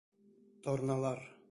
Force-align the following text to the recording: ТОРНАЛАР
ТОРНАЛАР 0.63 1.19